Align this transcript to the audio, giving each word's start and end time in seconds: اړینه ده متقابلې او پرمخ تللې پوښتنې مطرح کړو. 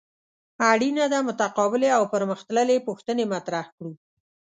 اړینه 0.71 1.05
ده 1.11 1.19
متقابلې 1.27 1.89
او 1.97 2.03
پرمخ 2.13 2.39
تللې 2.47 2.77
پوښتنې 2.87 3.23
مطرح 3.33 3.65
کړو. 3.75 3.91